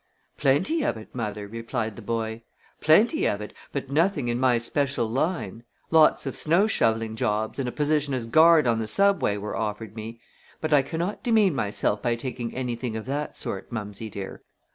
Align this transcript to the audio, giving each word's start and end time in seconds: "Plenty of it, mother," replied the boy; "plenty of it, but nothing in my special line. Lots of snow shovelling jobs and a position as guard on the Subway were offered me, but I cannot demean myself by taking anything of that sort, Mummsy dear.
"Plenty 0.35 0.81
of 0.81 0.97
it, 0.97 1.13
mother," 1.13 1.47
replied 1.47 1.95
the 1.95 2.01
boy; 2.01 2.41
"plenty 2.79 3.27
of 3.27 3.39
it, 3.39 3.53
but 3.71 3.91
nothing 3.91 4.29
in 4.29 4.39
my 4.39 4.57
special 4.57 5.05
line. 5.07 5.63
Lots 5.91 6.25
of 6.25 6.35
snow 6.35 6.65
shovelling 6.65 7.15
jobs 7.15 7.59
and 7.59 7.69
a 7.69 7.71
position 7.71 8.15
as 8.15 8.25
guard 8.25 8.65
on 8.65 8.79
the 8.79 8.87
Subway 8.87 9.37
were 9.37 9.55
offered 9.55 9.95
me, 9.95 10.19
but 10.59 10.73
I 10.73 10.81
cannot 10.81 11.21
demean 11.21 11.53
myself 11.53 12.01
by 12.01 12.15
taking 12.15 12.55
anything 12.55 12.95
of 12.95 13.05
that 13.05 13.37
sort, 13.37 13.71
Mummsy 13.71 14.09
dear. 14.09 14.41